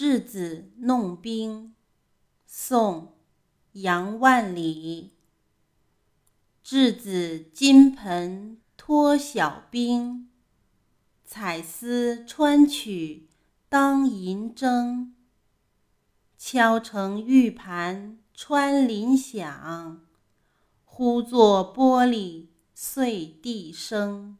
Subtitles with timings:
[0.00, 1.74] 稚子弄冰
[2.46, 3.16] 宋
[3.72, 5.16] 杨万里。
[6.64, 10.30] 稚子金盆脱晓冰
[11.24, 13.28] 彩丝穿取
[13.68, 15.14] 当银铮
[16.36, 20.06] 敲成玉盘穿林响
[20.84, 24.38] 忽作玻璃碎地声